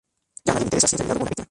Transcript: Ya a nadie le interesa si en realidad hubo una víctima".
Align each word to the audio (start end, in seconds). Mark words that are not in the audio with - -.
Ya 0.45 0.53
a 0.53 0.55
nadie 0.55 0.59
le 0.61 0.63
interesa 0.63 0.87
si 0.87 0.95
en 0.95 0.97
realidad 1.01 1.15
hubo 1.17 1.21
una 1.21 1.25
víctima". 1.29 1.39